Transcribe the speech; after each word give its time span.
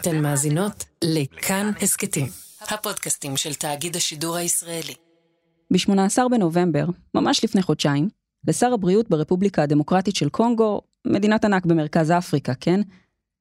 אתן 0.00 0.22
מאזינות 0.22 0.84
לכאן 1.04 1.70
הסכתים, 1.82 2.26
הפודקאסטים 2.68 3.36
של 3.36 3.54
תאגיד 3.54 3.96
השידור 3.96 4.36
הישראלי. 4.36 4.94
ב-18 5.70 6.28
בנובמבר, 6.30 6.84
ממש 7.14 7.44
לפני 7.44 7.62
חודשיים, 7.62 8.08
לשר 8.48 8.72
הבריאות 8.72 9.10
ברפובליקה 9.10 9.62
הדמוקרטית 9.62 10.16
של 10.16 10.28
קונגו, 10.28 10.80
מדינת 11.06 11.44
ענק 11.44 11.66
במרכז 11.66 12.10
אפריקה, 12.10 12.54
כן? 12.54 12.80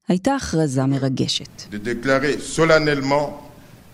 הייתה 0.08 0.36
הכרזה 0.36 0.86
מרגשת. 0.86 1.64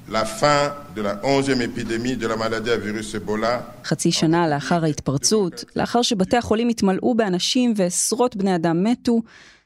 la 0.09 0.25
fin 0.25 0.63
de 0.95 1.01
la 1.01 1.13
11e 1.23 1.61
épidémie 1.61 2.17
de 2.17 2.27
la 2.27 2.35
maladie 2.35 2.71
à 2.71 2.77
virus 2.77 3.15
Ebola. 3.15 3.59
חצי 3.85 4.11
שנה 4.11 4.47
לאחר 4.47 4.83
ההתפרצות, 4.83 5.63
לאחר 5.75 6.01
שבתי 6.01 6.37
החולים 6.37 6.69
התמלאו 6.69 7.15
באנשים 7.15 7.73
ועשרות 7.75 8.35
בני 8.35 8.55
אדם 8.55 8.83
מתו, 8.83 9.21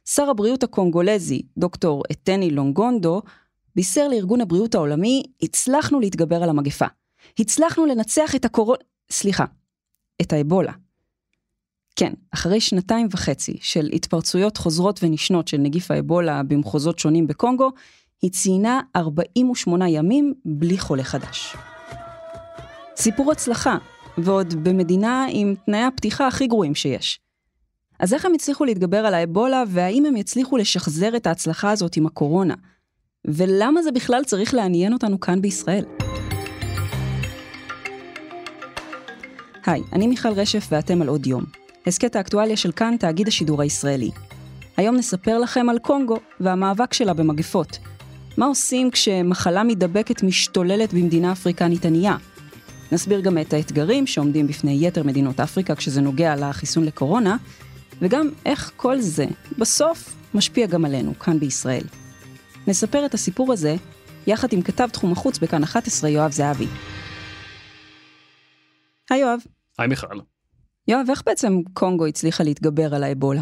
שר 0.10 0.30
הבריאות 0.30 0.64
הקונגולזי, 0.64 1.42
דוקטור 1.58 2.04
אתני 2.12 2.52
לונגונדו, 2.52 3.22
בישר 3.76 4.08
לארגון 4.08 4.42
הבריאות 4.42 4.76
העולמי, 4.76 5.24
הצלחנו 5.42 6.00
להתגבר 6.00 6.44
על 6.44 6.50
המגפה. 6.50 6.86
הצלחנו 7.40 7.86
לנצח 7.86 8.36
את 8.36 8.46
הקורונה, 8.46 8.80
סליחה, 9.12 9.46
את 10.22 10.34
האבולה. 10.34 10.72
כן, 11.96 12.14
אחרי 12.34 12.62
שנתיים 12.62 13.08
וחצי 13.12 13.58
של 13.62 13.90
התפרצויות 13.94 14.58
חוזרות 14.58 15.00
ונשנות 15.04 15.48
של 15.48 15.58
נגיף 15.58 15.92
האבולה 15.92 16.44
במחוזות 16.44 17.00
שונים 17.00 17.28
בקונגו, 17.28 17.70
היא 18.22 18.32
ציינה 18.32 18.82
48 18.96 19.90
ימים 19.90 20.34
בלי 20.46 20.78
חולה 20.78 21.04
חדש. 21.04 21.56
סיפור 22.96 23.32
הצלחה, 23.32 23.78
ועוד 24.18 24.54
במדינה 24.64 25.26
עם 25.30 25.56
תנאי 25.66 25.84
הפתיחה 25.84 26.28
הכי 26.28 26.48
גרועים 26.48 26.76
שיש. 26.76 27.27
אז 28.00 28.14
איך 28.14 28.26
הם 28.26 28.34
הצליחו 28.34 28.66
להתגבר 28.66 28.98
על 28.98 29.14
האבולה, 29.14 29.64
והאם 29.68 30.06
הם 30.06 30.16
יצליחו 30.16 30.58
לשחזר 30.58 31.16
את 31.16 31.28
ההצלחה 31.28 31.72
הזאת 31.72 31.96
עם 31.98 32.06
הקורונה? 32.06 32.54
ולמה 33.26 33.82
זה 33.82 33.92
בכלל 33.92 34.24
צריך 34.24 34.54
לעניין 34.54 34.94
אותנו 34.94 35.20
כאן 35.20 35.42
בישראל? 35.42 35.86
היי, 39.66 39.82
אני 39.94 40.08
מיכל 40.08 40.30
רשף 40.30 40.68
ואתם 40.72 41.02
על 41.02 41.08
עוד 41.08 41.28
יום. 41.28 41.44
הסכת 41.88 42.16
האקטואליה 42.16 42.58
של 42.58 42.72
כאן, 42.72 42.96
תאגיד 43.00 43.28
השידור 43.28 43.62
הישראלי. 43.62 44.10
היום 44.78 44.96
נספר 44.96 45.40
לכם 45.40 45.70
על 45.70 45.80
קונגו 45.80 46.18
והמאבק 46.40 46.94
שלה 46.94 47.14
במגפות. 47.14 47.78
מה 48.38 48.46
עושים 48.46 48.92
כשמחלה 48.92 49.64
מידבקת 49.64 50.24
משתוללת 50.24 50.94
במדינה 50.94 51.32
אפריקנית 51.32 51.86
ענייה? 51.86 52.16
נסביר 52.92 53.22
גם 53.22 53.38
את 53.38 53.54
האתגרים 53.54 54.08
שעומדים 54.08 54.48
בפני 54.48 54.88
יתר 54.88 55.04
מדינות 55.04 55.40
אפריקה 55.40 55.76
כשזה 55.76 56.02
נוגע 56.02 56.36
לחיסון 56.36 56.86
לקורונה, 56.86 57.38
וגם 58.02 58.30
איך 58.46 58.72
כל 58.76 59.00
זה 59.00 59.26
בסוף 59.58 60.16
משפיע 60.34 60.68
גם 60.68 60.86
עלינו, 60.86 61.20
כאן 61.20 61.40
בישראל. 61.40 61.84
נספר 62.68 63.06
את 63.06 63.14
הסיפור 63.14 63.54
הזה 63.54 63.76
יחד 64.28 64.48
עם 64.54 64.62
כתב 64.62 64.88
תחום 64.92 65.12
החוץ 65.12 65.40
בכאן 65.40 65.64
11, 65.64 66.10
יואב 66.10 66.32
זהבי. 66.32 66.68
היי 69.10 69.22
יואב. 69.22 69.40
היי 69.78 69.88
מיכל. 69.88 70.20
יואב, 70.88 71.06
איך 71.10 71.24
בעצם 71.26 71.62
קונגו 71.74 72.06
הצליחה 72.06 72.44
להתגבר 72.44 72.96
על 72.96 73.04
האבולה? 73.04 73.42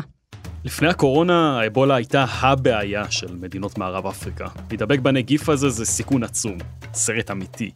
לפני 0.66 0.88
הקורונה, 0.88 1.60
האבולה 1.60 1.96
הייתה 1.96 2.26
הבעיה 2.42 3.12
של 3.12 3.36
מדינות 3.36 3.78
מערב 3.78 4.08
אפריקה. 4.08 4.48
להידבק 4.70 5.00
בנגיף 5.00 5.50
הזה 5.50 5.70
זה 5.70 5.86
סיכון 5.86 6.24
עצום, 6.24 6.58
סרט 6.94 7.32
אמיתי. 7.32 7.72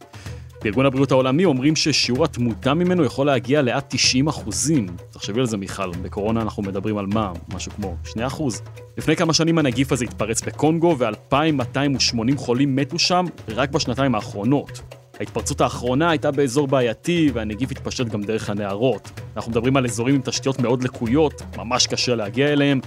בארגון 0.64 0.86
הבריאות 0.86 1.10
העולמי 1.10 1.44
אומרים 1.44 1.76
ששיעור 1.76 2.24
התמותה 2.24 2.74
ממנו 2.74 3.04
יכול 3.04 3.26
להגיע 3.26 3.62
לעד 3.62 3.82
90 3.88 4.28
אחוזים. 4.28 4.86
תחשבי 5.10 5.40
על 5.40 5.46
זה 5.46 5.56
מיכל, 5.56 5.90
בקורונה 6.02 6.42
אנחנו 6.42 6.62
מדברים 6.62 6.98
על 6.98 7.06
מה? 7.06 7.32
משהו 7.54 7.72
כמו 7.72 7.96
2 8.04 8.26
אחוז. 8.26 8.62
לפני 8.98 9.16
כמה 9.16 9.32
שנים 9.32 9.58
הנגיף 9.58 9.92
הזה 9.92 10.04
התפרץ 10.04 10.42
בקונגו 10.42 10.96
ו-2,280 10.98 12.36
חולים 12.36 12.76
מתו 12.76 12.98
שם 12.98 13.24
רק 13.48 13.70
בשנתיים 13.70 14.14
האחרונות. 14.14 14.80
ההתפרצות 15.20 15.60
האחרונה 15.60 16.10
הייתה 16.10 16.30
באזור 16.30 16.68
בעייתי 16.68 17.30
והנגיף 17.34 17.70
התפשט 17.70 18.06
גם 18.06 18.22
דרך 18.22 18.50
הנהרות. 18.50 19.10
אנחנו 19.36 19.50
מדברים 19.50 19.76
על 19.76 19.84
אזורים 19.84 20.14
עם 20.14 20.20
תשתיות 20.24 20.60
מאוד 20.60 20.84
לקויות, 20.84 21.42
ממש 21.56 21.86
קשה 21.86 22.14
להגיע 22.14 22.52
אליהם, 22.52 22.80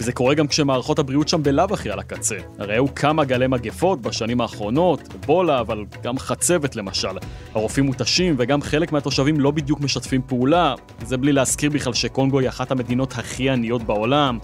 וזה 0.00 0.12
קורה 0.12 0.34
גם 0.34 0.46
כשמערכות 0.46 0.98
הבריאות 0.98 1.28
שם 1.28 1.42
בלאו 1.42 1.64
הכי 1.70 1.90
על 1.90 1.98
הקצה. 1.98 2.36
הרי 2.58 2.74
היו 2.74 2.94
כמה 2.94 3.24
גלי 3.24 3.46
מגפות 3.46 4.00
בשנים 4.00 4.40
האחרונות, 4.40 5.00
אבולה, 5.14 5.60
אבל 5.60 5.84
גם 6.02 6.18
חצבת 6.18 6.76
למשל. 6.76 7.08
הרופאים 7.54 7.86
מותשים 7.86 8.34
וגם 8.38 8.62
חלק 8.62 8.92
מהתושבים 8.92 9.40
לא 9.40 9.50
בדיוק 9.50 9.80
משתפים 9.80 10.22
פעולה, 10.26 10.74
זה 11.02 11.16
בלי 11.16 11.32
להזכיר 11.32 11.70
בכלל 11.70 11.92
שקונגו 11.92 12.38
היא 12.38 12.48
אחת 12.48 12.70
המדינות 12.70 13.12
הכי 13.12 13.50
עניות 13.50 13.82
בעולם. 13.82 14.38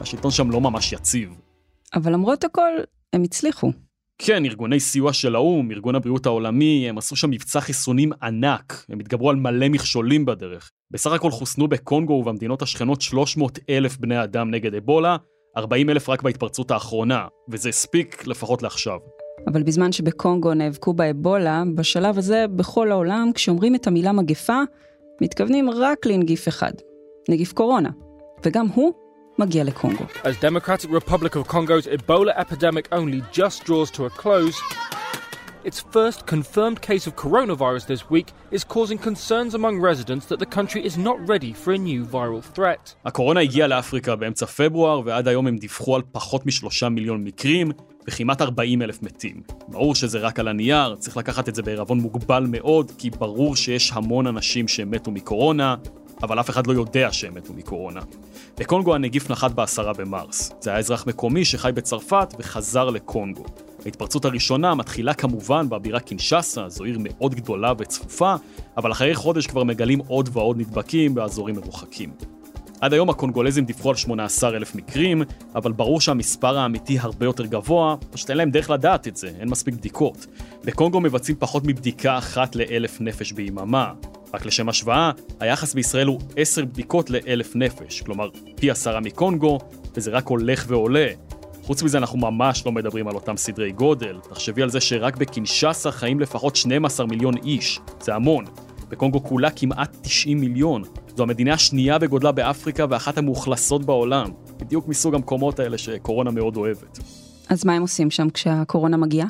השלטון 0.00 0.30
שם 0.30 0.50
לא 0.50 0.60
ממש 0.60 0.92
יציב. 0.92 1.34
אבל 1.94 2.12
למרות 2.12 2.44
הכל, 2.44 2.70
הם 3.12 3.22
הצליחו. 3.22 3.72
כן, 4.22 4.44
ארגוני 4.44 4.80
סיוע 4.80 5.12
של 5.12 5.34
האו"ם, 5.34 5.70
ארגון 5.70 5.94
הבריאות 5.94 6.26
העולמי, 6.26 6.88
הם 6.88 6.98
עשו 6.98 7.16
שם 7.16 7.30
מבצע 7.30 7.60
חיסונים 7.60 8.12
ענק, 8.22 8.84
הם 8.88 9.00
התגברו 9.00 9.30
על 9.30 9.36
מלא 9.36 9.68
מכשולים 9.68 10.24
בדרך. 10.26 10.70
בסך 10.90 11.12
הכל 11.12 11.30
חוסנו 11.30 11.68
בקונגו 11.68 12.12
ובמדינות 12.12 12.62
השכנות 12.62 13.00
300 13.00 13.58
אלף 13.70 13.96
בני 13.96 14.22
אדם 14.22 14.50
נגד 14.50 14.74
אבולה, 14.74 15.16
40 15.56 15.90
אלף 15.90 16.08
רק 16.08 16.22
בהתפרצות 16.22 16.70
האחרונה, 16.70 17.26
וזה 17.50 17.68
הספיק 17.68 18.26
לפחות 18.26 18.62
לעכשיו. 18.62 18.98
אבל 19.46 19.62
בזמן 19.62 19.92
שבקונגו 19.92 20.54
נאבקו 20.54 20.92
באבולה, 20.92 21.62
בשלב 21.74 22.18
הזה, 22.18 22.46
בכל 22.56 22.92
העולם, 22.92 23.30
כשאומרים 23.34 23.74
את 23.74 23.86
המילה 23.86 24.12
מגפה, 24.12 24.60
מתכוונים 25.22 25.70
רק 25.70 26.06
לנגיף 26.06 26.48
אחד, 26.48 26.72
נגיף 27.28 27.52
קורונה. 27.52 27.90
וגם 28.44 28.66
הוא 28.74 28.92
מגיע 29.38 29.64
לקונגו. 29.64 30.04
As 30.24 30.36
Democratic 30.36 30.90
Republic 30.90 31.36
of 31.36 31.48
Congo's 31.48 31.86
Ebola 31.86 32.32
epidemic 32.36 32.88
only 32.92 33.22
just 33.32 33.64
draws 33.64 33.90
to 33.90 34.06
a 34.06 34.10
close, 34.10 34.56
its 35.64 35.80
first 35.96 36.20
confirmed 36.26 36.80
case 36.88 37.04
of 37.08 37.12
coronavirus 37.24 37.84
this 37.92 38.02
week 38.14 38.28
is 38.56 38.62
causing 38.64 38.98
concerns 39.08 39.52
among 39.54 39.74
residents 39.90 40.26
that 40.30 40.38
the 40.44 40.50
country 40.56 40.80
is 40.88 40.94
not 41.08 41.16
ready 41.32 41.52
for 41.52 41.70
a 41.72 41.78
new 41.78 42.04
viral 42.04 42.42
threat. 42.56 42.94
הקורונה 43.04 43.40
הגיעה 43.40 43.68
לאפריקה 43.68 44.16
באמצע 44.16 44.46
פברואר, 44.46 45.00
ועד 45.04 45.28
היום 45.28 45.46
הם 45.46 45.56
דיווחו 45.56 45.96
על 45.96 46.02
פחות 46.12 46.46
משלושה 46.46 46.88
מיליון 46.88 47.24
מקרים, 47.24 47.70
וכמעט 48.08 48.42
40 48.42 48.82
אלף 48.82 49.02
מתים. 49.02 49.42
ברור 49.68 49.94
שזה 49.94 50.18
רק 50.18 50.40
על 50.40 50.48
הנייר, 50.48 50.94
צריך 50.94 51.16
לקחת 51.16 51.48
את 51.48 51.54
זה 51.54 51.62
בערבון 51.62 52.00
מוגבל 52.00 52.46
מאוד, 52.48 52.92
כי 52.98 53.10
ברור 53.10 53.56
שיש 53.56 53.92
המון 53.94 54.26
אנשים 54.26 54.68
שמתו 54.68 55.10
מקורונה, 55.10 55.74
אבל 56.22 56.40
אף 56.40 56.50
אחד 56.50 56.66
לא 56.66 56.72
יודע 56.72 57.12
שהם 57.12 57.34
מתו 57.34 57.52
מקורונה. 57.52 58.00
בקונגו 58.58 58.94
הנגיף 58.94 59.30
נחת 59.30 59.50
בעשרה 59.50 59.92
במרס. 59.92 60.52
זה 60.60 60.70
היה 60.70 60.78
אזרח 60.78 61.06
מקומי 61.06 61.44
שחי 61.44 61.70
בצרפת 61.74 62.34
וחזר 62.38 62.90
לקונגו. 62.90 63.44
ההתפרצות 63.84 64.24
הראשונה 64.24 64.74
מתחילה 64.74 65.14
כמובן 65.14 65.68
בבירה 65.68 66.00
קינשאסה, 66.00 66.68
זו 66.68 66.84
עיר 66.84 66.98
מאוד 67.00 67.34
גדולה 67.34 67.72
וצפופה, 67.78 68.34
אבל 68.76 68.92
אחרי 68.92 69.14
חודש 69.14 69.46
כבר 69.46 69.64
מגלים 69.64 69.98
עוד 69.98 70.28
ועוד 70.32 70.58
נדבקים 70.58 71.14
באזורים 71.14 71.54
מרוחקים. 71.54 72.10
עד 72.80 72.92
היום 72.92 73.10
הקונגולזים 73.10 73.64
דיווחו 73.64 73.90
על 73.90 73.96
18 73.96 74.50
אלף 74.50 74.74
מקרים, 74.74 75.22
אבל 75.54 75.72
ברור 75.72 76.00
שהמספר 76.00 76.58
האמיתי 76.58 76.98
הרבה 76.98 77.26
יותר 77.26 77.46
גבוה, 77.46 77.96
פשוט 78.10 78.30
אין 78.30 78.38
להם 78.38 78.50
דרך 78.50 78.70
לדעת 78.70 79.08
את 79.08 79.16
זה, 79.16 79.30
אין 79.40 79.48
מספיק 79.48 79.74
בדיקות. 79.74 80.26
בקונגו 80.64 81.00
מבצעים 81.00 81.36
פחות 81.40 81.62
מבדיקה 81.66 82.18
אחת 82.18 82.56
לאלף 82.56 83.00
נפש 83.00 83.32
ביממה. 83.32 83.92
רק 84.34 84.46
לשם 84.46 84.68
השוואה, 84.68 85.10
היחס 85.40 85.74
בישראל 85.74 86.06
הוא 86.06 86.20
10 86.36 86.64
בדיקות 86.64 87.10
לאלף 87.10 87.56
נפש, 87.56 88.00
כלומר 88.00 88.28
פי 88.56 88.70
עשרה 88.70 89.00
מקונגו, 89.00 89.58
וזה 89.94 90.10
רק 90.10 90.26
הולך 90.26 90.64
ועולה. 90.68 91.08
חוץ 91.62 91.82
מזה 91.82 91.98
אנחנו 91.98 92.18
ממש 92.18 92.66
לא 92.66 92.72
מדברים 92.72 93.08
על 93.08 93.14
אותם 93.14 93.36
סדרי 93.36 93.72
גודל. 93.72 94.18
תחשבי 94.30 94.62
על 94.62 94.70
זה 94.70 94.80
שרק 94.80 95.16
בקינשאסה 95.16 95.92
חיים 95.92 96.20
לפחות 96.20 96.56
12 96.56 97.06
מיליון 97.06 97.36
איש, 97.36 97.80
זה 98.00 98.14
המון. 98.14 98.44
בקונגו 98.88 99.24
כולה 99.24 99.50
כמעט 99.50 99.96
90 100.02 100.40
מיליון. 100.40 100.82
זו 101.16 101.22
המדינה 101.22 101.52
השנייה 101.54 101.98
בגודלה 101.98 102.32
באפריקה 102.32 102.84
ואחת 102.90 103.18
המאוכלסות 103.18 103.84
בעולם. 103.84 104.30
בדיוק 104.60 104.88
מסוג 104.88 105.14
המקומות 105.14 105.58
האלה 105.60 105.78
שקורונה 105.78 106.30
מאוד 106.30 106.56
אוהבת. 106.56 106.98
אז 107.48 107.64
מה 107.64 107.72
הם 107.72 107.82
עושים 107.82 108.10
שם 108.10 108.30
כשהקורונה 108.30 108.96
מגיעה? 108.96 109.26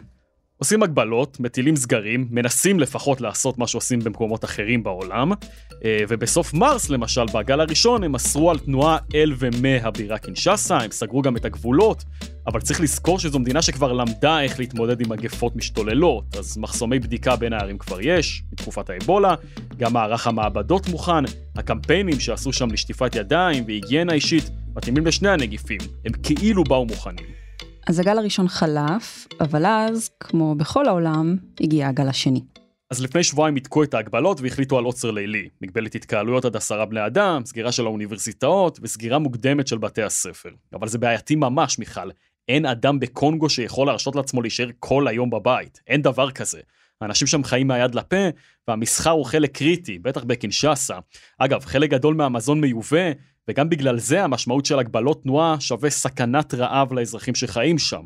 עושים 0.58 0.82
הגבלות, 0.82 1.40
מטילים 1.40 1.76
סגרים, 1.76 2.28
מנסים 2.30 2.80
לפחות 2.80 3.20
לעשות 3.20 3.58
מה 3.58 3.66
שעושים 3.66 3.98
במקומות 3.98 4.44
אחרים 4.44 4.82
בעולם, 4.82 5.32
אה, 5.84 5.98
ובסוף 6.08 6.54
מרס 6.54 6.90
למשל, 6.90 7.24
בגל 7.34 7.60
הראשון, 7.60 8.04
הם 8.04 8.14
אסרו 8.14 8.50
על 8.50 8.58
תנועה 8.58 8.98
אל 9.14 9.32
ומהבירה 9.38 10.18
קינשאסה, 10.18 10.78
הם 10.78 10.90
סגרו 10.90 11.22
גם 11.22 11.36
את 11.36 11.44
הגבולות, 11.44 12.04
אבל 12.46 12.60
צריך 12.60 12.80
לזכור 12.80 13.18
שזו 13.18 13.38
מדינה 13.38 13.62
שכבר 13.62 13.92
למדה 13.92 14.40
איך 14.40 14.58
להתמודד 14.58 15.00
עם 15.00 15.08
מגפות 15.08 15.56
משתוללות, 15.56 16.36
אז 16.38 16.58
מחסומי 16.58 16.98
בדיקה 16.98 17.36
בין 17.36 17.52
הערים 17.52 17.78
כבר 17.78 18.00
יש, 18.00 18.42
מתקופת 18.52 18.90
האבולה, 18.90 19.34
גם 19.76 19.92
מערך 19.92 20.26
המעבדות 20.26 20.88
מוכן, 20.88 21.24
הקמפיינים 21.56 22.20
שעשו 22.20 22.52
שם 22.52 22.70
לשטיפת 22.72 23.14
ידיים 23.14 23.64
והיגיינה 23.66 24.12
אישית, 24.12 24.50
מתאימים 24.76 25.06
לשני 25.06 25.28
הנגיפים, 25.28 25.80
הם 26.04 26.12
כאילו 26.22 26.64
באו 26.64 26.86
מוכנים. 26.86 27.47
אז 27.88 27.98
הגל 27.98 28.18
הראשון 28.18 28.48
חלף, 28.48 29.26
אבל 29.40 29.66
אז, 29.66 30.10
כמו 30.20 30.54
בכל 30.54 30.88
העולם, 30.88 31.36
הגיע 31.60 31.88
הגל 31.88 32.08
השני. 32.08 32.40
אז 32.90 33.02
לפני 33.02 33.22
שבועיים 33.22 33.54
היתקו 33.54 33.82
את 33.82 33.94
ההגבלות 33.94 34.40
והחליטו 34.40 34.78
על 34.78 34.84
עוצר 34.84 35.10
לילי. 35.10 35.48
מגבלת 35.62 35.94
התקהלויות 35.94 36.44
עד 36.44 36.56
עשרה 36.56 36.86
בני 36.86 37.06
אדם, 37.06 37.42
סגירה 37.44 37.72
של 37.72 37.86
האוניברסיטאות 37.86 38.78
וסגירה 38.82 39.18
מוקדמת 39.18 39.68
של 39.68 39.78
בתי 39.78 40.02
הספר. 40.02 40.50
אבל 40.74 40.88
זה 40.88 40.98
בעייתי 40.98 41.36
ממש, 41.36 41.78
מיכל. 41.78 42.10
אין 42.48 42.66
אדם 42.66 43.00
בקונגו 43.00 43.48
שיכול 43.48 43.86
להרשות 43.86 44.16
לעצמו 44.16 44.42
להישאר 44.42 44.68
כל 44.78 45.08
היום 45.08 45.30
בבית, 45.30 45.80
אין 45.86 46.02
דבר 46.02 46.30
כזה. 46.30 46.60
האנשים 47.00 47.26
שם 47.26 47.44
חיים 47.44 47.66
מהיד 47.66 47.94
לפה, 47.94 48.28
והמסחר 48.68 49.10
הוא 49.10 49.24
חלק 49.24 49.56
קריטי, 49.56 49.98
בטח 49.98 50.24
בקינשאסה. 50.24 50.98
אגב, 51.38 51.64
חלק 51.64 51.90
גדול 51.90 52.14
מהמזון 52.14 52.60
מיובא, 52.60 53.12
וגם 53.48 53.68
בגלל 53.68 53.98
זה 53.98 54.24
המשמעות 54.24 54.66
של 54.66 54.78
הגבלות 54.78 55.22
תנועה 55.22 55.60
שווה 55.60 55.90
סכנת 55.90 56.54
רעב 56.54 56.92
לאזרחים 56.92 57.34
שחיים 57.34 57.78
שם. 57.78 58.02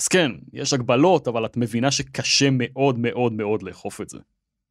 אז 0.00 0.08
כן, 0.08 0.30
יש 0.52 0.72
הגבלות, 0.72 1.28
אבל 1.28 1.46
את 1.46 1.56
מבינה 1.56 1.90
שקשה 1.90 2.48
מאוד 2.52 2.98
מאוד 2.98 3.32
מאוד 3.32 3.62
לאכוף 3.62 4.00
את 4.00 4.08
זה. 4.08 4.18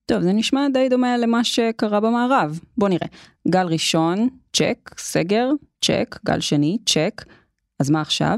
טוב, 0.06 0.22
זה 0.22 0.34
נשמע 0.34 0.68
די 0.74 0.90
דומה 0.90 1.18
למה 1.18 1.44
שקרה 1.44 2.00
במערב. 2.00 2.60
בוא 2.78 2.90
נראה. 2.90 3.08
גל 3.48 3.68
ראשון, 3.68 4.28
צ'ק, 4.54 4.90
סגר, 4.98 5.50
צ'ק, 5.86 6.19
גל 6.25 6.40
שני, 6.40 6.78
צ'ק. 6.86 7.25
אז 7.79 7.89
מה 7.89 8.01
עכשיו? 8.01 8.38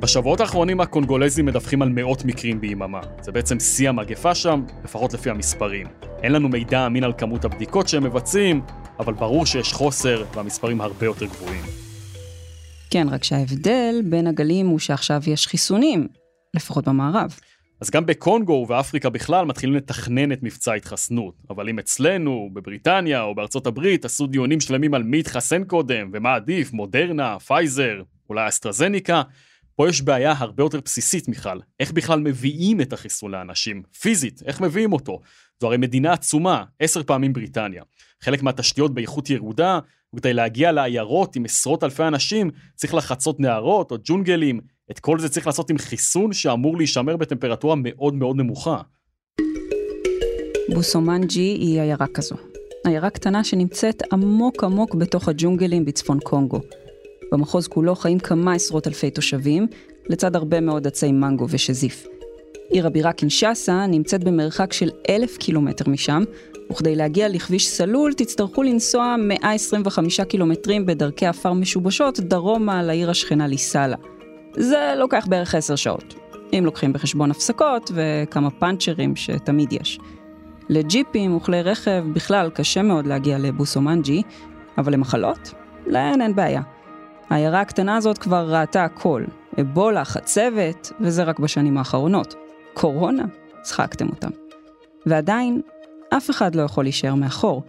בשבועות 0.00 0.40
האחרונים 0.40 0.80
הקונגולזים 0.80 1.46
מדווחים 1.46 1.82
על 1.82 1.88
מאות 1.88 2.24
מקרים 2.24 2.60
ביממה. 2.60 3.00
זה 3.20 3.32
בעצם 3.32 3.60
שיא 3.60 3.88
המגפה 3.88 4.34
שם, 4.34 4.62
לפחות 4.84 5.14
לפי 5.14 5.30
המספרים. 5.30 5.86
אין 6.22 6.32
לנו 6.32 6.48
מידע 6.48 6.86
אמין 6.86 7.04
על 7.04 7.12
כמות 7.18 7.44
הבדיקות 7.44 7.88
שהם 7.88 8.04
מבצעים, 8.04 8.60
אבל 8.98 9.12
ברור 9.14 9.46
שיש 9.46 9.72
חוסר 9.72 10.24
והמספרים 10.34 10.80
הרבה 10.80 11.06
יותר 11.06 11.26
גבוהים. 11.26 11.60
כן, 12.90 13.06
רק 13.10 13.24
שההבדל 13.24 14.02
בין 14.04 14.26
הגלים 14.26 14.66
הוא 14.66 14.78
שעכשיו 14.78 15.20
יש 15.26 15.46
חיסונים, 15.46 16.08
לפחות 16.56 16.88
במערב. 16.88 17.38
אז 17.80 17.90
גם 17.90 18.06
בקונגו 18.06 18.52
ובאפריקה 18.52 19.10
בכלל 19.10 19.44
מתחילים 19.44 19.76
לתכנן 19.76 20.32
את 20.32 20.42
מבצע 20.42 20.72
ההתחסנות. 20.72 21.34
אבל 21.50 21.68
אם 21.68 21.78
אצלנו, 21.78 22.50
בבריטניה 22.52 23.22
או 23.22 23.34
בארצות 23.34 23.66
הברית 23.66 24.04
עשו 24.04 24.26
דיונים 24.26 24.60
שלמים 24.60 24.94
על 24.94 25.02
מי 25.02 25.18
יתחסן 25.18 25.64
קודם, 25.64 26.10
ומה 26.12 26.34
עדיף, 26.34 26.72
מודרנה, 26.72 27.38
פייזר, 27.38 28.02
אולי 28.30 28.48
אסטרזניקה, 28.48 29.22
פה 29.76 29.88
יש 29.88 30.02
בעיה 30.02 30.34
הרבה 30.38 30.62
יותר 30.62 30.80
בסיסית, 30.84 31.28
מיכל. 31.28 31.58
איך 31.80 31.92
בכלל 31.92 32.20
מביאים 32.20 32.80
את 32.80 32.92
החיסון 32.92 33.30
לאנשים? 33.30 33.82
פיזית, 34.00 34.42
איך 34.46 34.60
מביאים 34.60 34.92
אותו? 34.92 35.20
זו 35.60 35.66
הרי 35.66 35.76
מדינה 35.76 36.12
עצומה, 36.12 36.64
עשר 36.78 37.02
פעמים 37.02 37.32
בריטניה. 37.32 37.82
חלק 38.22 38.42
מהתשתיות 38.42 38.94
באיכות 38.94 39.30
ירודה, 39.30 39.78
וכדי 40.14 40.32
להגיע 40.32 40.72
לעיירות 40.72 41.36
עם 41.36 41.44
עשרות 41.44 41.84
אלפי 41.84 42.02
אנשים, 42.02 42.50
צריך 42.74 42.94
לחצות 42.94 43.40
נהרות 43.40 43.90
או 43.90 43.96
ג'ונגלים. 44.04 44.60
את 44.90 45.00
כל 45.00 45.18
זה 45.18 45.28
צריך 45.28 45.46
לעשות 45.46 45.70
עם 45.70 45.78
חיסון 45.78 46.32
שאמור 46.32 46.76
להישמר 46.76 47.16
בטמפרטורה 47.16 47.74
מאוד 47.78 48.14
מאוד 48.14 48.36
נמוכה. 48.36 48.80
בוסומנג'י 50.74 51.40
היא 51.40 51.80
עיירה 51.80 52.06
כזו. 52.14 52.36
עיירה 52.86 53.10
קטנה 53.10 53.44
שנמצאת 53.44 54.02
עמוק 54.12 54.64
עמוק 54.64 54.94
בתוך 54.94 55.28
הג'ונגלים 55.28 55.84
בצפון 55.84 56.18
קונגו. 56.20 56.60
במחוז 57.32 57.68
כולו 57.68 57.94
חיים 57.94 58.18
כמה 58.18 58.52
עשרות 58.52 58.86
אלפי 58.86 59.10
תושבים, 59.10 59.66
לצד 60.08 60.36
הרבה 60.36 60.60
מאוד 60.60 60.86
עצי 60.86 61.12
מנגו 61.12 61.46
ושזיף. 61.50 62.06
עיר 62.70 62.86
הבירה 62.86 63.12
קינשאסה 63.12 63.86
נמצאת 63.86 64.24
במרחק 64.24 64.72
של 64.72 64.90
אלף 65.10 65.36
קילומטר 65.36 65.90
משם, 65.90 66.22
וכדי 66.72 66.96
להגיע 66.96 67.28
לכביש 67.28 67.68
סלול 67.68 68.12
תצטרכו 68.12 68.62
לנסוע 68.62 69.16
125 69.18 70.20
קילומטרים 70.20 70.86
בדרכי 70.86 71.26
עפר 71.26 71.52
משובשות 71.52 72.20
דרומה 72.20 72.82
לעיר 72.82 73.10
השכנה 73.10 73.46
ליסאלה. 73.46 73.96
זה 74.56 74.94
לוקח 74.96 75.26
בערך 75.28 75.54
10 75.54 75.76
שעות, 75.76 76.14
אם 76.52 76.62
לוקחים 76.64 76.92
בחשבון 76.92 77.30
הפסקות 77.30 77.90
וכמה 77.94 78.50
פאנצ'רים 78.50 79.16
שתמיד 79.16 79.72
יש. 79.72 79.98
לג'יפים 80.68 81.36
וכלי 81.36 81.62
רכב 81.62 82.04
בכלל 82.12 82.50
קשה 82.50 82.82
מאוד 82.82 83.06
להגיע 83.06 83.38
לבוסומנג'י, 83.38 84.22
אבל 84.78 84.92
למחלות? 84.92 85.54
להן 85.86 86.20
אין 86.20 86.34
בעיה. 86.34 86.73
העיירה 87.30 87.60
הקטנה 87.60 87.96
הזאת 87.96 88.18
כבר 88.18 88.54
ראתה 88.54 88.84
הכל, 88.84 89.24
אבולה, 89.60 90.04
חצבת, 90.04 90.92
וזה 91.00 91.22
רק 91.22 91.38
בשנים 91.38 91.78
האחרונות. 91.78 92.34
קורונה? 92.74 93.24
צחקתם 93.62 94.08
אותם. 94.08 94.30
ועדיין, 95.06 95.60
אף 96.16 96.30
אחד 96.30 96.54
לא 96.54 96.62
יכול 96.62 96.84
להישאר 96.84 97.14
מאחור. 97.14 97.62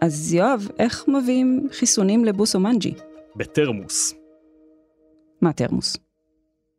אז 0.00 0.34
יואב, 0.34 0.68
איך 0.78 1.04
מביאים 1.08 1.68
חיסונים 1.72 2.24
לבוסומנג'י? 2.24 2.94
בתרמוס. 3.36 4.14
מה 5.42 5.52
תרמוס? 5.52 5.96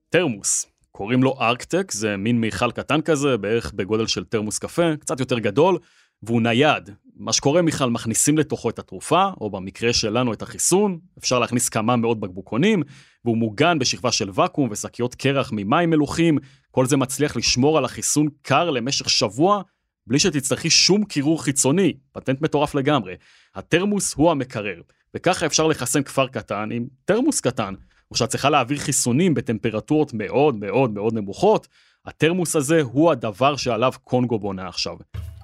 תרמוס. 0.09 0.65
קוראים 0.91 1.23
לו 1.23 1.35
ארקטק, 1.41 1.91
זה 1.91 2.17
מין 2.17 2.41
מיכל 2.41 2.71
קטן 2.71 3.01
כזה, 3.01 3.37
בערך 3.37 3.71
בגודל 3.73 4.07
של 4.07 4.23
תרמוס 4.23 4.59
קפה, 4.59 4.95
קצת 4.99 5.19
יותר 5.19 5.39
גדול, 5.39 5.77
והוא 6.23 6.41
נייד. 6.41 6.89
מה 7.15 7.33
שקורה, 7.33 7.61
מיכל, 7.61 7.89
מכניסים 7.89 8.37
לתוכו 8.37 8.69
את 8.69 8.79
התרופה, 8.79 9.29
או 9.41 9.49
במקרה 9.49 9.93
שלנו 9.93 10.33
את 10.33 10.41
החיסון, 10.41 10.99
אפשר 11.17 11.39
להכניס 11.39 11.69
כמה 11.69 11.95
מאות 11.95 12.19
בקבוקונים, 12.19 12.83
והוא 13.25 13.37
מוגן 13.37 13.79
בשכבה 13.79 14.11
של 14.11 14.29
ואקום 14.33 14.69
ושקיות 14.71 15.15
קרח 15.15 15.49
ממים 15.53 15.89
מלוכים, 15.89 16.37
כל 16.71 16.85
זה 16.85 16.97
מצליח 16.97 17.35
לשמור 17.35 17.77
על 17.77 17.85
החיסון 17.85 18.27
קר 18.41 18.69
למשך 18.69 19.09
שבוע, 19.09 19.61
בלי 20.07 20.19
שתצטרכי 20.19 20.69
שום 20.69 21.05
קירור 21.05 21.43
חיצוני, 21.43 21.93
פטנט 22.11 22.41
מטורף 22.41 22.75
לגמרי. 22.75 23.15
התרמוס 23.55 24.13
הוא 24.13 24.31
המקרר, 24.31 24.81
וככה 25.13 25.45
אפשר 25.45 25.67
לחסן 25.67 26.03
כפר 26.03 26.27
קטן 26.27 26.69
עם 26.71 26.87
תרמוס 27.05 27.39
קטן. 27.39 27.73
וכשאת 28.11 28.29
צריכה 28.29 28.49
להעביר 28.49 28.77
חיסונים 28.77 29.33
בטמפרטורות 29.33 30.13
מאוד 30.13 30.55
מאוד 30.55 30.91
מאוד 30.91 31.13
נמוכות, 31.13 31.67
התרמוס 32.05 32.55
הזה 32.55 32.81
הוא 32.81 33.11
הדבר 33.11 33.55
שעליו 33.55 33.91
קונגו 34.03 34.39
בונה 34.39 34.67
עכשיו. 34.67 34.95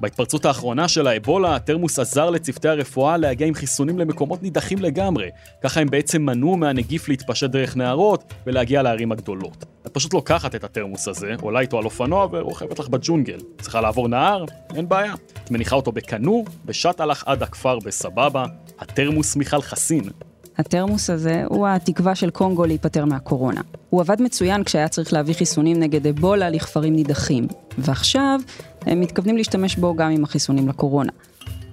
בהתפרצות 0.01 0.45
האחרונה 0.45 0.87
של 0.87 1.07
האבולה, 1.07 1.55
התרמוס 1.55 1.99
עזר 1.99 2.29
לצוותי 2.29 2.67
הרפואה 2.67 3.17
להגיע 3.17 3.47
עם 3.47 3.53
חיסונים 3.53 3.99
למקומות 3.99 4.43
נידחים 4.43 4.79
לגמרי. 4.79 5.29
ככה 5.63 5.79
הם 5.81 5.89
בעצם 5.89 6.21
מנעו 6.21 6.57
מהנגיף 6.57 7.09
להתפשט 7.09 7.49
דרך 7.49 7.77
נהרות 7.77 8.33
ולהגיע 8.47 8.81
לערים 8.81 9.11
הגדולות. 9.11 9.65
את 9.85 9.93
פשוט 9.93 10.13
לוקחת 10.13 10.55
את 10.55 10.63
התרמוס 10.63 11.07
הזה, 11.07 11.35
עולה 11.41 11.59
איתו 11.59 11.77
על 11.77 11.85
אופנוע 11.85 12.27
ורוכבת 12.31 12.79
לך 12.79 12.87
בג'ונגל. 12.87 13.39
צריכה 13.61 13.81
לעבור 13.81 14.07
נהר? 14.07 14.45
אין 14.75 14.89
בעיה. 14.89 15.13
את 15.43 15.51
מניחה 15.51 15.75
אותו 15.75 15.91
בקנו, 15.91 16.45
ושטה 16.65 17.05
לך 17.05 17.23
עד 17.25 17.43
הכפר 17.43 17.79
בסבבה. 17.79 18.45
התרמוס 18.79 19.35
מיכל 19.35 19.61
חסין. 19.61 20.09
התרמוס 20.57 21.09
הזה 21.09 21.43
הוא 21.49 21.67
התקווה 21.67 22.15
של 22.15 22.29
קונגו 22.29 22.65
להיפטר 22.65 23.05
מהקורונה. 23.05 23.61
הוא 23.89 24.01
עבד 24.01 24.21
מצוין 24.21 24.63
כשהיה 24.63 24.87
צריך 24.87 25.13
להביא 25.13 25.33
חיסונים 25.33 25.79
נגד 25.79 26.07
אבולה 26.07 26.49
לכפרים 26.49 26.95
נידחים, 26.95 27.47
ועכשיו 27.77 28.39
הם 28.81 28.99
מתכוונים 28.99 29.37
להשתמש 29.37 29.75
בו 29.75 29.95
גם 29.95 30.11
עם 30.11 30.23
החיסונים 30.23 30.67
לקורונה. 30.67 31.11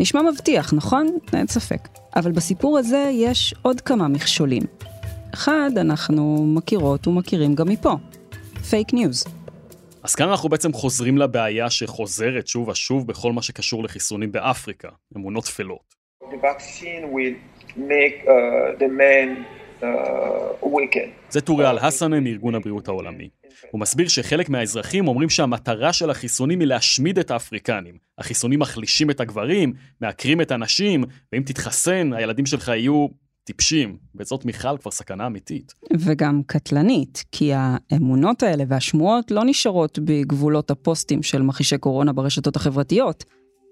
נשמע 0.01 0.23
מבטיח, 0.23 0.73
נכון? 0.73 1.07
אין 1.33 1.47
ספק. 1.47 1.89
אבל 2.17 2.33
בסיפור 2.33 2.79
הזה 2.79 3.11
יש 3.13 3.55
עוד 3.63 3.81
כמה 3.81 4.09
מכשולים. 4.09 4.63
אחד, 5.35 5.71
אנחנו 5.77 6.47
מכירות 6.47 7.07
ומכירים 7.07 7.55
גם 7.55 7.69
מפה. 7.69 7.97
פייק 8.71 8.93
ניוז. 8.93 9.25
אז 10.03 10.15
כאן 10.15 10.29
אנחנו 10.29 10.49
בעצם 10.49 10.73
חוזרים 10.73 11.19
לבעיה 11.19 11.71
שחוזרת 11.71 12.47
שוב 12.47 12.69
ושוב 12.69 13.07
בכל 13.07 13.33
מה 13.33 13.43
שקשור 13.43 13.85
לחיסונים 13.85 14.33
באפריקה, 14.33 14.89
אמונות 15.17 15.45
טפלות. 15.45 16.02
The 16.33 16.41
vaccine 16.53 17.05
will 17.17 17.37
make 17.77 18.17
uh, 18.27 18.33
the 18.83 18.89
man 18.89 19.29
uh, 19.83 19.87
weaken. 20.63 21.09
זה 21.31 21.41
טוריאל 21.41 21.79
הסנה 21.79 22.21
מארגון 22.21 22.55
הבריאות 22.55 22.89
העולמי. 22.89 23.29
הוא 23.71 23.81
מסביר 23.81 24.09
שחלק 24.09 24.49
מהאזרחים 24.49 25.09
אומרים 25.09 25.31
שהמטרה 25.31 25.93
של 25.93 26.11
החיסונים 26.11 26.61
היא 26.61 26.69
להשמיד 26.69 27.19
את 27.19 27.31
האפריקנים. 27.31 27.95
החיסונים 28.19 28.59
מחלישים 28.59 29.11
את 29.11 29.21
הגברים, 29.21 29.73
מעקרים 30.01 30.41
את 30.41 30.51
הנשים, 30.51 31.05
ואם 31.33 31.43
תתחסן, 31.43 32.13
הילדים 32.13 32.47
שלך 32.47 32.69
יהיו 32.69 33.07
טיפשים, 33.45 33.97
וזאת 34.15 34.45
מיכל 34.45 34.79
כבר 34.79 34.91
סכנה 34.91 35.27
אמיתית. 35.27 35.75
וגם 35.99 36.43
קטלנית, 36.47 37.25
כי 37.33 37.53
האמונות 37.55 38.43
האלה 38.43 38.65
והשמועות 38.69 39.31
לא 39.31 39.43
נשארות 39.45 39.99
בגבולות 39.99 40.71
הפוסטים 40.71 41.23
של 41.23 41.43
מכחישי 41.43 41.79
קורונה 41.79 42.13
ברשתות 42.13 42.57
החברתיות. 42.57 43.25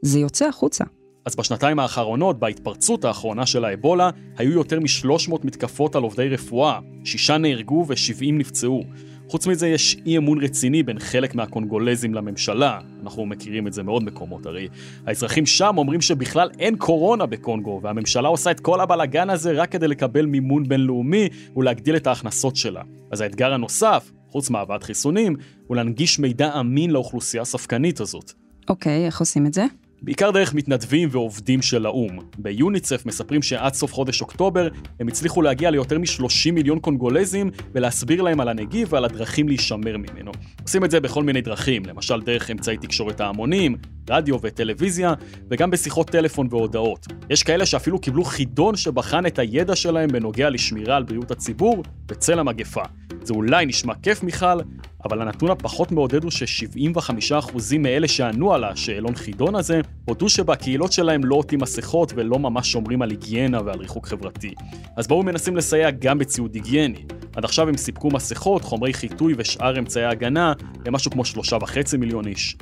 זה 0.03 0.19
יוצא 0.19 0.49
החוצה. 0.49 0.85
אז 1.25 1.37
בשנתיים 1.37 1.79
האחרונות, 1.79 2.39
בהתפרצות 2.39 3.05
האחרונה 3.05 3.47
של 3.47 3.65
האבולה, 3.65 4.11
היו 4.37 4.53
יותר 4.53 4.81
מ-300 4.81 5.35
מתקפות 5.45 5.97
על 5.97 6.03
עובדי 6.03 6.29
רפואה, 6.29 6.79
שישה 7.05 7.39
נהרגו 7.39 7.85
ו-70 7.89 8.33
נפצעו. 8.33 8.83
חוץ 9.29 9.47
מזה 9.47 9.69
יש 9.69 9.97
אי 10.07 10.19
אמון 10.19 10.45
רציני 10.45 10.83
בין 10.83 10.99
חלק 10.99 11.35
מהקונגולזים 11.35 12.15
לממשלה, 12.15 12.79
אנחנו 13.03 13.27
מכירים 13.27 13.67
את 13.67 13.73
זה 13.73 13.83
מעוד 13.83 14.05
מקומות 14.05 14.47
הרי. 14.47 14.69
האזרחים 15.07 15.47
שם 15.47 15.75
אומרים 15.79 16.01
שבכלל 16.01 16.51
אין 16.59 16.77
קורונה 16.77 17.27
בקונגו, 17.27 17.81
והממשלה 17.83 18.29
עושה 18.29 18.51
את 18.51 18.61
כל 18.61 18.81
הבלאגן 18.81 19.31
הזה 19.31 19.53
רק 19.53 19.73
כדי 19.73 19.89
לקבל 19.89 20.27
מימון 20.27 20.69
בינלאומי 20.69 21.29
ולהגדיל 21.57 21.97
את 21.97 22.07
ההכנסות 22.07 22.57
שלה. 22.57 22.83
אז 23.11 23.21
האתגר 23.21 23.53
הנוסף, 23.53 24.11
חוץ 24.31 24.51
מהבאת 24.51 24.83
חיסונים, 24.83 25.37
הוא 25.67 25.77
להנגיש 25.77 26.19
מידע 26.19 26.61
אמין 26.61 26.91
לאוכלוסייה 26.91 27.43
הספקנית 27.43 28.01
הזאת. 28.01 28.33
אוקיי, 28.69 29.07
איך 29.07 29.21
עושים 29.21 29.47
את 29.47 29.55
זה? 29.55 29.65
בעיקר 30.03 30.31
דרך 30.31 30.55
מתנדבים 30.55 31.09
ועובדים 31.13 31.63
של 31.63 31.87
האו"ם. 31.87 32.19
ביוניצף 32.39 33.07
מספרים 33.07 33.43
שעד 33.43 33.75
סוף 33.75 33.93
חודש 33.93 34.21
אוקטובר 34.21 34.69
הם 35.01 35.09
הצליחו 35.09 35.43
להגיע 35.43 35.71
ליותר 35.71 35.99
מ-30 35.99 36.53
מיליון 36.53 36.79
קונגולזים 36.79 37.51
ולהסביר 37.75 38.23
להם 38.23 38.41
על 38.41 38.49
הנגיף 38.49 38.93
ועל 38.93 39.05
הדרכים 39.05 39.49
להישמר 39.49 39.97
ממנו. 39.97 40.33
עושים 40.63 40.85
את 40.85 40.91
זה 40.91 41.01
בכל 41.01 41.25
מיני 41.25 41.41
דרכים, 41.41 41.87
למשל 41.87 42.21
דרך 42.21 42.51
אמצעי 42.51 42.77
תקשורת 42.77 43.21
ההמונים, 43.21 43.77
רדיו 44.11 44.37
וטלוויזיה, 44.43 45.15
וגם 45.51 45.71
בשיחות 45.71 46.11
טלפון 46.11 46.49
והודעות. 46.51 47.07
יש 47.31 47.43
כאלה 47.43 47.67
שאפילו 47.67 47.99
קיבלו 47.99 48.25
חידון 48.25 48.77
שבחן 48.77 49.27
את 49.27 49.39
הידע 49.39 49.77
שלהם 49.77 50.09
בנוגע 50.09 50.51
לשמירה 50.51 50.97
על 50.97 51.03
בריאות 51.03 51.31
הציבור 51.31 51.83
בצל 52.07 52.39
המגפה. 52.39 52.83
זה 53.23 53.35
אולי 53.35 53.67
נשמע 53.67 53.95
כיף, 54.03 54.23
מיכל, 54.23 54.61
אבל 55.05 55.23
הנתון 55.23 55.51
הפחות 55.51 55.93
מעודד 55.93 56.23
הוא 56.23 56.31
ש-75% 56.31 57.79
מאלה 57.79 58.09
שענו 58.09 58.55
על 58.55 58.65
השאלון 58.65 59.15
חידון 59.15 59.55
הזה, 59.55 59.81
הודו 60.05 60.29
שבקהילות 60.29 60.93
שלהם 60.93 61.25
לא 61.25 61.35
עוטים 61.35 61.61
מסכות 61.61 62.13
ולא 62.17 62.39
ממש 62.39 62.73
שומרים 62.73 63.03
על 63.03 63.11
היגיינה 63.11 63.61
ועל 63.65 63.79
ריחוק 63.79 64.07
חברתי. 64.07 64.55
אז 64.97 65.07
בואו 65.07 65.23
מנסים 65.23 65.57
לסייע 65.57 65.91
גם 65.91 66.19
בציוד 66.19 66.55
היגייני. 66.55 67.05
עד 67.37 67.45
עכשיו 67.45 67.69
הם 67.69 67.77
סיפקו 67.77 68.09
מסכות, 68.09 68.65
חומרי 68.65 68.95
חיטוי 68.95 69.35
ושאר 69.37 69.79
אמצעי 69.79 70.05
הגנה 70.05 70.53
למשהו 70.87 71.11
כמו 71.11 71.25
שלושה 71.25 71.57
וחצי 71.57 71.97
מיליון 71.97 72.27
איש. 72.27 72.57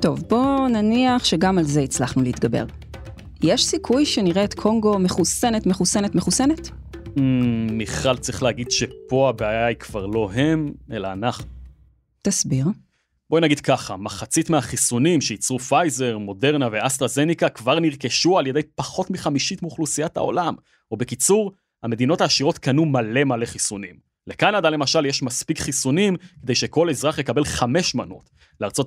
טוב, 0.00 0.22
בואו 0.28 0.68
נניח 0.68 1.24
שגם 1.24 1.58
על 1.58 1.64
זה 1.64 1.80
הצלחנו 1.80 2.22
להתגבר. 2.22 2.64
יש 3.42 3.64
סיכוי 3.64 4.06
שנראה 4.06 4.44
את 4.44 4.54
קונגו 4.54 4.98
מחוסנת, 4.98 5.66
מחוסנת, 5.66 6.14
מחוסנת? 6.14 6.70
Mm, 7.04 7.20
מיכל, 7.70 8.16
צריך 8.16 8.42
להגיד 8.42 8.70
שפה 8.70 9.28
הבעיה 9.28 9.66
היא 9.66 9.76
כבר 9.76 10.06
לא 10.06 10.30
הם, 10.34 10.72
אלא 10.92 11.12
אנחנו. 11.12 11.44
תסביר. 12.24 12.66
בואי 13.30 13.40
נגיד 13.42 13.60
ככה, 13.60 13.96
מחצית 13.96 14.50
מהחיסונים 14.50 15.20
שייצרו 15.20 15.58
פייזר, 15.58 16.18
מודרנה 16.18 16.68
ואסטרזניקה 16.72 17.48
כבר 17.48 17.80
נרכשו 17.80 18.38
על 18.38 18.46
ידי 18.46 18.60
פחות 18.74 19.10
מחמישית 19.10 19.62
מאוכלוסיית 19.62 20.16
העולם. 20.16 20.54
או 20.90 20.96
בקיצור, 20.96 21.52
המדינות 21.82 22.20
העשירות 22.20 22.58
קנו 22.58 22.84
מלא 22.84 23.24
מלא 23.24 23.46
חיסונים. 23.46 23.96
לקנדה 24.26 24.70
למשל 24.70 25.06
יש 25.06 25.22
מספיק 25.22 25.58
חיסונים 25.58 26.16
כדי 26.42 26.54
שכל 26.54 26.90
אזרח 26.90 27.18
יקבל 27.18 27.44
חמש 27.44 27.94
מנות. 27.94 28.30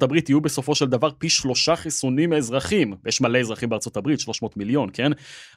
הברית 0.01 0.29
יהיו 0.29 0.41
בסופו 0.41 0.75
של 0.75 0.85
דבר 0.85 1.09
פי 1.17 1.29
שלושה 1.29 1.75
חיסונים 1.75 2.29
מאזרחים, 2.29 2.93
ויש 3.03 3.21
מלא 3.21 3.39
אזרחים 3.39 3.69
הברית, 3.95 4.19
300 4.19 4.57
מיליון, 4.57 4.89
כן? 4.93 5.11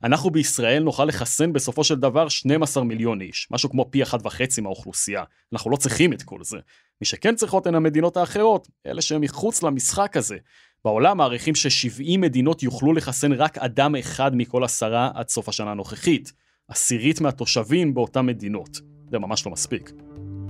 אנחנו 0.04 0.30
בישראל 0.30 0.82
נוכל 0.82 1.04
לחסן 1.04 1.52
בסופו 1.52 1.84
של 1.84 1.94
דבר 1.94 2.28
12 2.28 2.84
מיליון 2.84 3.20
איש, 3.20 3.48
משהו 3.50 3.70
כמו 3.70 3.90
פי 3.90 4.02
אחת 4.02 4.26
וחצי 4.26 4.60
מהאוכלוסייה. 4.60 5.22
אנחנו 5.52 5.70
לא 5.70 5.76
צריכים 5.76 6.12
את 6.12 6.22
כל 6.22 6.38
זה. 6.42 6.58
מי 7.00 7.06
שכן 7.06 7.34
צריכות 7.34 7.66
הן 7.66 7.74
המדינות 7.74 8.16
האחרות, 8.16 8.68
אלה 8.86 9.02
שהן 9.02 9.20
מחוץ 9.20 9.62
למשחק 9.62 10.16
הזה. 10.16 10.36
בעולם 10.84 11.16
מעריכים 11.16 11.54
ש-70 11.54 12.18
מדינות 12.18 12.62
יוכלו 12.62 12.92
לחסן 12.92 13.32
רק 13.32 13.58
אדם 13.58 13.96
אחד 13.96 14.36
מכל 14.36 14.64
עשרה 14.64 15.10
עד 15.14 15.28
סוף 15.28 15.48
השנה 15.48 15.70
הנוכחית. 15.70 16.32
עשירית 16.68 17.20
מהתושבים 17.20 17.94
באותן 17.94 18.26
מדינות. 18.26 18.80
זה 19.10 19.18
ממש 19.18 19.46
לא 19.46 19.52
מספיק. 19.52 19.92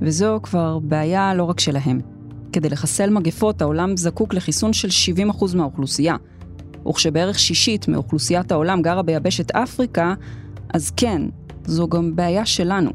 וזו 0.01 0.41
כבר 0.43 0.79
בעיה 0.79 1.35
לא 1.35 1.45
רק 1.45 1.61
שלהם. 1.61 2.20
כדי 2.53 2.69
לחסל 2.69 3.11
מגפות, 3.11 3.63
העולם 3.63 3.97
זקוק 3.97 4.35
לחיסון 4.35 4.73
של 4.73 4.89
70% 5.31 5.57
מהאוכלוסייה. 5.57 6.17
וכשבערך 6.89 7.39
שישית 7.39 7.89
מאוכלוסיית 7.89 8.53
העולם 8.53 8.83
גרה 8.83 9.03
ביבשת 9.03 9.51
אפריקה, 9.51 10.15
אז 10.75 10.91
כן, 10.91 11.23
זו 11.65 11.89
גם 11.89 12.17
בעיה 12.17 12.47
שלנו. 12.47 12.91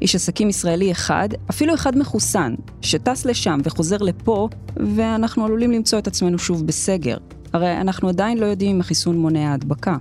איש 0.00 0.14
עסקים 0.14 0.48
ישראלי 0.48 0.92
אחד, 0.92 1.28
אפילו 1.50 1.74
אחד 1.74 1.98
מחוסן, 1.98 2.54
שטס 2.80 3.24
לשם 3.26 3.58
וחוזר 3.64 3.96
לפה, 3.96 4.48
ואנחנו 4.76 5.44
עלולים 5.44 5.70
למצוא 5.70 5.98
את 5.98 6.06
עצמנו 6.06 6.38
שוב 6.38 6.66
בסגר. 6.66 7.16
הרי 7.52 7.76
אנחנו 7.80 8.08
עדיין 8.08 8.38
לא 8.38 8.46
יודעים 8.46 8.74
אם 8.74 8.80
החיסון 8.80 9.18
מונע 9.18 9.52
הדבקה. 9.52 9.96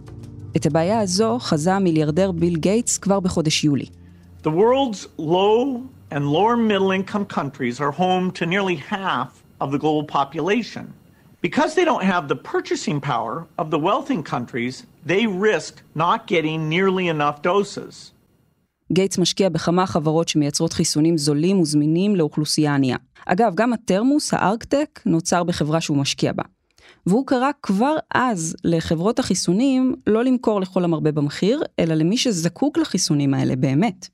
את 0.55 0.65
הבעיה 0.65 0.99
הזו 0.99 1.37
חזה 1.39 1.73
המיליארדר 1.73 2.31
ביל 2.31 2.57
גייטס 2.57 2.97
כבר 2.97 3.19
בחודש 3.19 3.63
יולי. 3.63 3.85
The 4.43 4.49
world's 4.49 5.19
low 5.19 5.96
and 6.11 6.31
lower 6.37 6.55
middle 6.57 6.91
income 6.91 7.25
countries 7.25 7.79
are 7.79 7.91
home 7.91 8.31
to 8.31 8.45
nearly 8.45 8.75
half 8.75 9.29
of 9.61 9.71
the 9.71 9.79
global 9.83 10.05
population. 10.17 10.85
Because 11.41 11.75
they 11.75 11.85
don't 11.85 12.03
have 12.03 12.27
the 12.27 12.39
purchasing 12.53 12.99
power 12.99 13.35
of 13.61 13.69
the 13.73 13.79
wealthy 13.87 14.21
countries, 14.33 14.75
they 15.05 15.23
risk 15.27 15.73
not 15.95 16.19
getting 16.27 16.69
nearly 16.69 17.07
enough 17.07 17.41
doses. 17.41 18.11
גייטס 18.93 19.17
משקיע 19.17 19.49
בכמה 19.49 19.85
חברות 19.85 20.27
שמייצרות 20.27 20.73
חיסונים 20.73 21.17
זולים 21.17 21.59
וזמינים 21.59 22.15
לאוכלוסייה 22.15 22.75
ענייה. 22.75 22.97
אגב, 23.25 23.55
גם 23.55 23.73
התרמוס, 23.73 24.33
ה 24.33 24.42
Arktek, 24.42 25.01
נוצר 25.05 25.43
בחברה 25.43 25.81
שהוא 25.81 25.97
משקיע 25.97 26.33
בה. 26.33 26.43
והוא 27.07 27.27
קרא 27.27 27.49
כבר 27.63 27.95
אז 28.13 28.55
לחברות 28.63 29.19
החיסונים 29.19 29.95
לא 30.07 30.23
למכור 30.23 30.61
לכל 30.61 30.83
המרבה 30.83 31.11
במחיר, 31.11 31.61
אלא 31.79 31.95
למי 31.95 32.17
שזקוק 32.17 32.77
לחיסונים 32.77 33.33
האלה 33.33 33.55
באמת. 33.55 34.07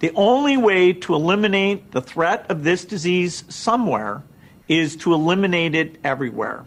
The 0.00 0.12
only 0.14 0.56
way 0.56 0.92
to 1.04 1.14
eliminate 1.14 1.80
the 1.92 2.00
threat 2.00 2.40
of 2.52 2.62
this 2.62 2.84
disease 2.84 3.44
somewhere 3.66 4.22
is 4.68 4.96
to 5.02 5.12
eliminate 5.12 5.74
it 5.74 5.98
everywhere. 6.04 6.62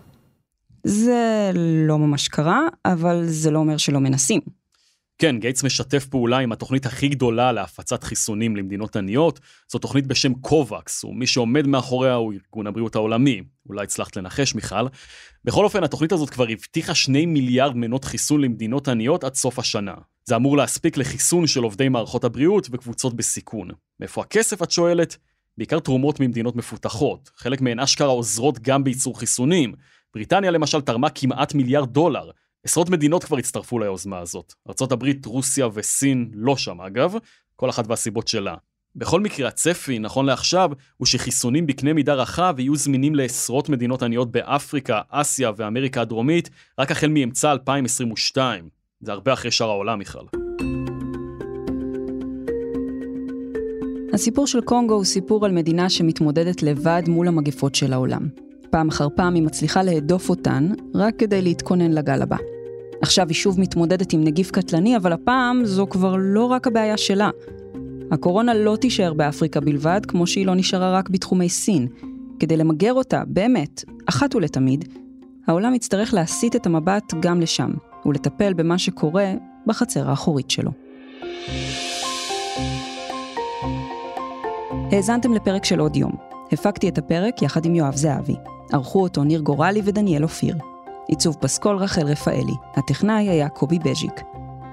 זה 0.83 1.51
לא 1.55 1.97
ממש 1.97 2.27
קרה, 2.27 2.59
אבל 2.85 3.23
זה 3.25 3.51
לא 3.51 3.59
אומר 3.59 3.77
שלא 3.77 3.99
מנסים. 3.99 4.41
כן, 5.17 5.39
גייטס 5.39 5.63
משתף 5.63 6.05
פעולה 6.05 6.37
עם 6.37 6.51
התוכנית 6.51 6.85
הכי 6.85 7.07
גדולה 7.07 7.51
להפצת 7.51 8.03
חיסונים 8.03 8.55
למדינות 8.55 8.95
עניות, 8.95 9.39
זו 9.71 9.79
תוכנית 9.79 10.07
בשם 10.07 10.33
קובקס, 10.33 11.03
ומי 11.03 11.27
שעומד 11.27 11.67
מאחוריה 11.67 12.13
הוא 12.13 12.33
ארגון 12.33 12.67
הבריאות 12.67 12.95
העולמי. 12.95 13.41
אולי 13.69 13.83
הצלחת 13.83 14.17
לנחש, 14.17 14.55
מיכל. 14.55 14.87
בכל 15.45 15.65
אופן, 15.65 15.83
התוכנית 15.83 16.11
הזאת 16.11 16.29
כבר 16.29 16.45
הבטיחה 16.49 16.95
שני 16.95 17.25
מיליארד 17.25 17.75
מנות 17.75 18.05
חיסון 18.05 18.41
למדינות 18.41 18.87
עניות 18.87 19.23
עד 19.23 19.35
סוף 19.35 19.59
השנה. 19.59 19.93
זה 20.25 20.35
אמור 20.35 20.57
להספיק 20.57 20.97
לחיסון 20.97 21.47
של 21.47 21.63
עובדי 21.63 21.89
מערכות 21.89 22.23
הבריאות 22.23 22.67
וקבוצות 22.71 23.13
בסיכון. 23.13 23.69
מאיפה 23.99 24.21
הכסף, 24.21 24.63
את 24.63 24.71
שואלת? 24.71 25.17
בעיקר 25.57 25.79
תרומות 25.79 26.19
ממדינות 26.19 26.55
מפותחות. 26.55 27.29
חלק 27.35 27.61
מהן 27.61 27.79
אשכרה 27.79 28.07
עוזרות 28.07 28.59
גם 28.59 28.83
בייצור 28.83 29.19
חיסונים. 29.19 29.73
בריטניה 30.13 30.51
למשל 30.51 30.81
תרמה 30.81 31.09
כמעט 31.09 31.53
מיליארד 31.53 31.89
דולר. 31.93 32.29
עשרות 32.63 32.89
מדינות 32.89 33.23
כבר 33.23 33.37
הצטרפו 33.37 33.79
ליוזמה 33.79 34.19
הזאת. 34.19 34.53
ארה"ב, 34.67 35.05
רוסיה 35.25 35.67
וסין 35.73 36.31
לא 36.33 36.57
שם 36.57 36.81
אגב, 36.81 37.13
כל 37.55 37.69
אחת 37.69 37.85
והסיבות 37.87 38.27
שלה. 38.27 38.55
בכל 38.95 39.19
מקרה, 39.19 39.47
הצפי, 39.47 39.99
נכון 39.99 40.25
לעכשיו, 40.25 40.71
הוא 40.97 41.05
שחיסונים 41.05 41.67
בקנה 41.67 41.93
מידה 41.93 42.13
רחב 42.13 42.55
יהיו 42.57 42.75
זמינים 42.75 43.15
לעשרות 43.15 43.69
מדינות 43.69 44.03
עניות 44.03 44.31
באפריקה, 44.31 45.01
אסיה 45.09 45.51
ואמריקה 45.55 46.01
הדרומית, 46.01 46.49
רק 46.79 46.91
החל 46.91 47.07
מאמצע 47.07 47.51
2022. 47.51 48.80
זה 49.01 49.11
הרבה 49.11 49.33
אחרי 49.33 49.51
שאר 49.51 49.69
העולם, 49.69 49.99
מיכל. 49.99 50.25
הסיפור 54.13 54.47
של 54.47 54.61
קונגו 54.61 54.93
הוא 54.93 55.03
סיפור 55.03 55.45
על 55.45 55.51
מדינה 55.51 55.89
שמתמודדת 55.89 56.63
לבד 56.63 57.01
מול 57.07 57.27
המגפות 57.27 57.75
של 57.75 57.93
העולם. 57.93 58.27
פעם 58.69 58.89
אחר 58.89 59.07
פעם 59.15 59.33
היא 59.35 59.43
מצליחה 59.43 59.83
להדוף 59.83 60.29
אותן, 60.29 60.69
רק 60.95 61.15
כדי 61.17 61.41
להתכונן 61.41 61.91
לגל 61.91 62.21
הבא. 62.21 62.37
עכשיו 63.01 63.27
היא 63.27 63.35
שוב 63.35 63.59
מתמודדת 63.59 64.13
עם 64.13 64.23
נגיף 64.23 64.51
קטלני, 64.51 64.97
אבל 64.97 65.13
הפעם 65.13 65.65
זו 65.65 65.87
כבר 65.89 66.15
לא 66.19 66.45
רק 66.45 66.67
הבעיה 66.67 66.97
שלה. 66.97 67.29
הקורונה 68.11 68.53
לא 68.53 68.75
תישאר 68.81 69.13
באפריקה 69.13 69.59
בלבד, 69.59 70.01
כמו 70.07 70.27
שהיא 70.27 70.45
לא 70.45 70.55
נשארה 70.55 70.91
רק 70.91 71.09
בתחומי 71.09 71.49
סין. 71.49 71.87
כדי 72.39 72.57
למגר 72.57 72.93
אותה, 72.93 73.23
באמת, 73.27 73.83
אחת 74.05 74.35
ולתמיד, 74.35 74.85
העולם 75.47 75.73
יצטרך 75.73 76.13
להסיט 76.13 76.55
את 76.55 76.65
המבט 76.65 77.13
גם 77.19 77.41
לשם, 77.41 77.71
ולטפל 78.05 78.53
במה 78.53 78.77
שקורה 78.77 79.33
בחצר 79.67 80.09
האחורית 80.09 80.51
שלו. 80.51 80.71
האזנתם 84.91 85.33
לפרק 85.33 85.65
של 85.65 85.79
עוד 85.79 85.95
יום. 85.95 86.11
הפקתי 86.51 86.89
את 86.89 86.97
הפרק 86.97 87.41
יחד 87.41 87.65
עם 87.65 87.75
יואב 87.75 87.95
זהבי. 87.95 88.35
ערכו 88.73 89.01
אותו 89.01 89.23
ניר 89.23 89.41
גורלי 89.41 89.81
ודניאל 89.85 90.23
אופיר. 90.23 90.57
עיצוב 91.07 91.35
פסקול 91.39 91.75
רחל 91.75 92.01
רפאלי. 92.01 92.53
הטכנאי 92.75 93.29
היה 93.29 93.49
קובי 93.49 93.79
בז'יק. 93.79 94.21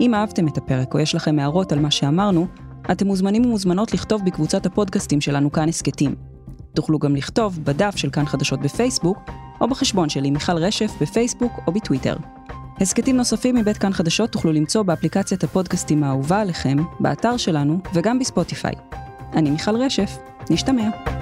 אם 0.01 0.15
אהבתם 0.15 0.49
את 0.49 0.59
הפרק 0.59 0.95
או 0.95 0.99
יש 0.99 1.15
לכם 1.15 1.39
הערות 1.39 1.73
על 1.73 1.81
מה 1.81 1.91
שאמרנו, 1.91 2.47
אתם 2.93 3.07
מוזמנים 3.07 3.45
ומוזמנות 3.45 3.95
לכתוב 3.95 4.25
בקבוצת 4.25 4.67
הפודקאסטים 4.67 5.21
שלנו 5.21 5.53
כאן 5.53 5.69
הסכתים. 5.69 6.15
תוכלו 6.75 6.99
גם 6.99 7.17
לכתוב 7.17 7.59
בדף 7.65 7.97
של 7.97 8.11
כאן 8.11 8.27
חדשות 8.27 8.61
בפייסבוק, 8.61 9.19
או 9.61 9.69
בחשבון 9.69 10.09
שלי 10.09 10.31
מיכל 10.31 10.57
רשף 10.57 10.93
בפייסבוק 11.01 11.53
או 11.67 11.73
בטוויטר. 11.73 12.17
הסכתים 12.81 13.17
נוספים 13.17 13.55
מבית 13.55 13.79
כאן 13.79 13.93
חדשות 13.93 14.33
תוכלו 14.33 14.53
למצוא 14.53 14.83
באפליקציית 14.83 15.45
הפודקאסטים 15.45 16.05
האהובה 16.05 16.41
עליכם, 16.41 16.77
באתר 17.01 17.37
שלנו 17.37 17.79
וגם 17.95 18.19
בספוטיפיי. 18.19 18.75
אני 19.33 19.51
מיכל 19.51 19.77
רשף, 19.77 20.19
נשתמע. 20.51 21.18